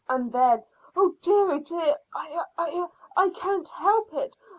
[0.09, 0.63] And then,
[0.95, 1.51] "Oh dear!
[1.51, 1.95] Oh dear!
[2.11, 2.89] I I I I
[3.25, 4.35] I can't help it.